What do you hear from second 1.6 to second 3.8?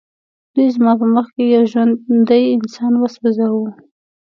ژوندی انسان وسوځاوه